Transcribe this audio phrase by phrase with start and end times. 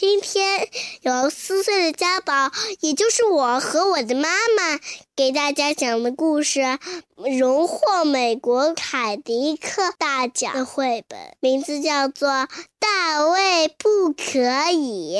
[0.00, 0.68] 今天
[1.00, 4.78] 由四岁的家宝，也就是我和我的妈妈，
[5.16, 6.78] 给大家讲的故事，
[7.16, 12.28] 荣获美国凯迪克大奖的绘本，名字叫做
[12.78, 15.18] 《大卫不可以》，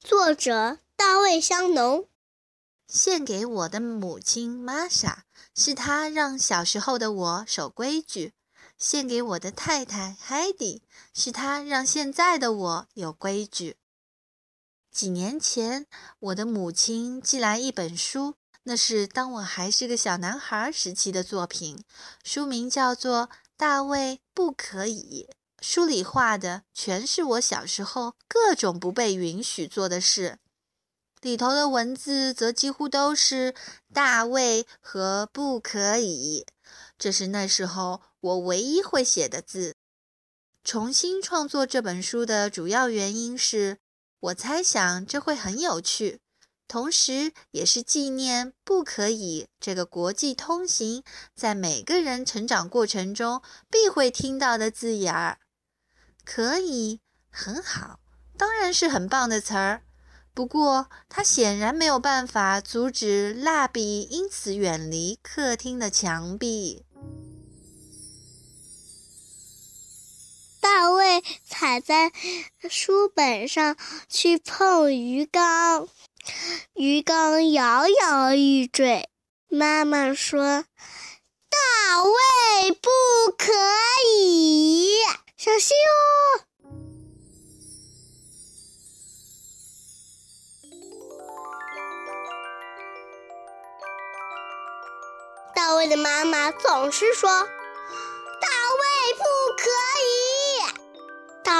[0.00, 2.06] 作者大卫香农。
[2.88, 8.30] 献给我的母亲玛莎，是她让小时候的我守规矩；
[8.78, 10.80] 献给我的太太海蒂，
[11.12, 13.76] 是她让现在的我有规矩。
[14.94, 15.88] 几年前，
[16.20, 21.82] 我的母亲寄来一本书，那是当我还是个小男孩时期的作品，
[22.22, 23.26] 书名叫做
[23.56, 25.26] 《大卫不可以》。
[25.60, 30.38] 书里画的全是我小时候各种不被允许做的事。
[31.20, 33.52] 里头的文字则几乎都是
[33.92, 36.46] “大卫”和“不可以”，
[36.96, 39.74] 这是那时候我唯一会写的字。
[40.62, 43.78] 重新创作这本书的主要原因是，
[44.24, 46.20] 我猜想这会很有趣，
[46.66, 55.40] 同时也是纪念“不可以”这个国际通行在每个人成长过程中必会听到的字眼儿。
[56.24, 57.00] 可以，
[57.30, 58.00] 很好，
[58.38, 59.82] 当然是很棒的词儿。
[60.32, 66.83] 不过，他显然没有办法阻止蜡笔因此远离客厅的墙壁。
[71.80, 72.12] 在
[72.68, 73.76] 书本上
[74.08, 75.88] 去碰鱼缸，
[76.74, 79.08] 鱼缸摇摇欲坠。
[79.48, 80.64] 妈妈说
[81.48, 82.88] ：“大卫不
[83.36, 83.52] 可
[84.18, 84.96] 以，
[85.36, 86.40] 小心哦。”
[95.54, 97.48] 大卫的妈妈总是说：“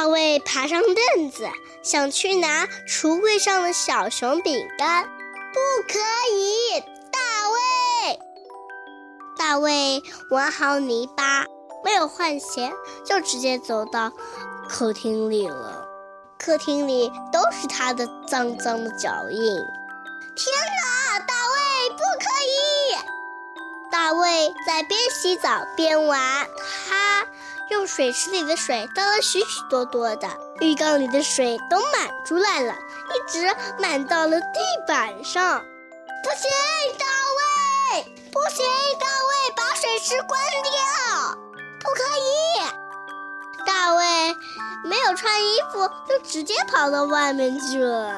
[0.04, 1.48] 大卫爬上凳子，
[1.82, 5.04] 想去拿橱柜上的小熊饼干。
[5.04, 5.98] 不可
[6.30, 6.78] 以，
[7.10, 8.20] 大卫！
[9.38, 11.46] 大卫玩好泥巴，
[11.82, 12.70] 没有换鞋，
[13.02, 14.12] 就直接走到
[14.68, 15.88] 客厅里了。
[16.38, 19.40] 客厅里都是他的脏脏的脚印。
[19.40, 23.90] 天哪，大卫不可以！
[23.90, 26.46] 大卫在边洗澡边玩，
[26.90, 27.26] 他
[27.70, 30.28] 用水池里的水倒了许许多多的，
[30.60, 35.64] 浴缸里的水都满出来了，一直满到了地板上。
[36.22, 36.50] 不行，
[36.98, 37.04] 大
[37.96, 38.04] 卫！
[38.32, 38.64] 不行，
[38.98, 41.38] 大卫，把水池关掉！
[41.80, 43.64] 不可以！
[43.66, 44.36] 大卫
[44.84, 48.12] 没有穿衣服，就直接跑到外面去了。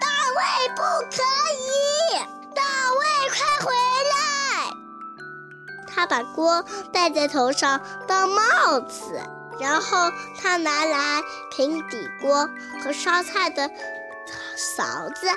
[0.00, 1.22] 大卫，不可
[1.52, 2.18] 以！
[2.54, 2.62] 大
[2.92, 3.71] 卫，快回！
[6.02, 9.20] 他把锅戴在头上当帽子，
[9.60, 11.22] 然后他拿来
[11.56, 12.50] 平底锅
[12.82, 13.70] 和烧菜的
[14.56, 14.82] 勺
[15.14, 15.28] 子，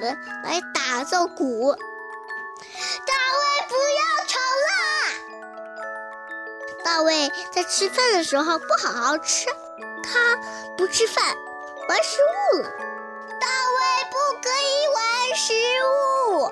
[0.00, 1.70] 来来打造鼓。
[1.70, 4.74] 大卫不要吵啦！
[6.84, 9.46] 大卫在吃饭的时候不好好吃，
[10.02, 10.36] 他
[10.76, 11.24] 不吃饭，
[11.88, 12.68] 玩食物了。
[13.38, 13.78] 大卫
[14.10, 15.52] 不可以玩食
[15.86, 16.50] 物。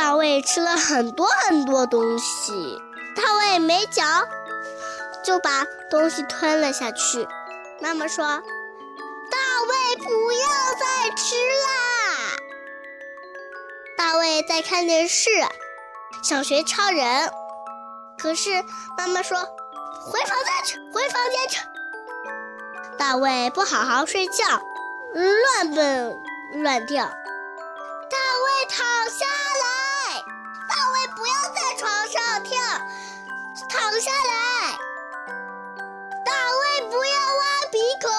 [0.00, 2.80] 大卫吃了很多很多东西，
[3.16, 4.04] 大卫没嚼，
[5.24, 7.26] 就把东西吞了下去。
[7.80, 8.24] 妈妈说
[9.28, 10.48] ：“大卫不要
[10.78, 12.36] 再吃啦！”
[13.98, 15.30] 大卫在看电视，
[16.22, 17.32] 想学超人，
[18.16, 18.64] 可是
[18.96, 19.36] 妈妈说
[20.00, 21.60] ：“回房间去，回房间去。”
[22.96, 24.44] 大卫不好好睡觉，
[25.12, 26.16] 乱蹦
[26.62, 27.10] 乱跳。
[34.00, 34.78] 下来。
[36.24, 38.10] 大卫，不要挖鼻孔。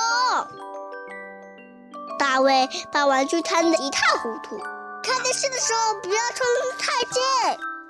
[2.18, 4.60] 大卫把玩具摊得一塌糊涂。
[5.02, 6.46] 看电视的时候不要冲
[6.78, 7.22] 太近。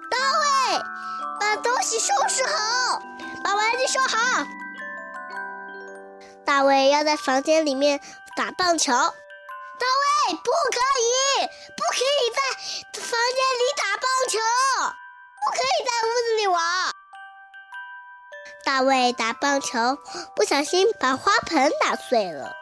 [0.10, 0.80] 大卫，
[1.40, 3.02] 把东西收拾好，
[3.44, 4.46] 把玩具收好。
[6.46, 8.00] 大卫要在房间里面
[8.36, 8.92] 打棒球。
[8.92, 12.40] 大卫，不可以，不可以在
[13.02, 14.38] 房间里打棒球。
[15.42, 16.59] 不可以在屋子里玩。
[18.70, 19.98] 大卫打棒球，
[20.36, 22.54] 不小心把花盆打碎了。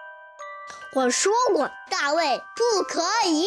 [0.94, 3.45] 我说过，大卫不可以，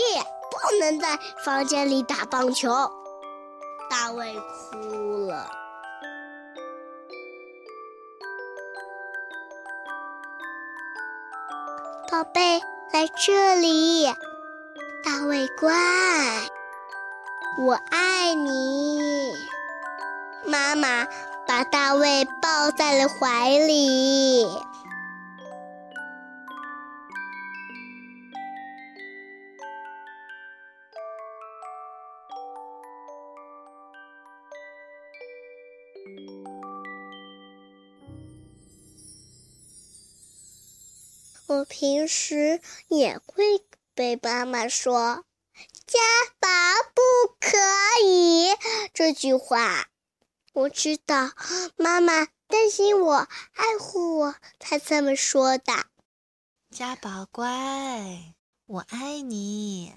[0.51, 2.71] 不能在房间里打棒球。
[3.89, 5.51] 大卫哭了。
[12.11, 12.61] 宝贝，
[12.93, 14.05] 来这里。
[15.03, 15.73] 大卫乖。
[17.59, 19.33] 我爱你，
[20.45, 21.09] 妈妈
[21.51, 24.47] 把大卫抱在了怀里。
[41.49, 43.43] 我平时也会
[43.97, 45.25] 被妈妈说，
[45.85, 45.99] 家
[46.39, 46.49] 宝
[46.95, 47.03] 不
[47.41, 47.59] 可
[48.05, 48.51] 以
[48.95, 49.89] 这句话。
[50.53, 51.31] 我知道
[51.77, 55.87] 妈妈担心我、爱护我，才这么说的。
[56.71, 58.35] 家宝乖，
[58.67, 59.93] 我爱你。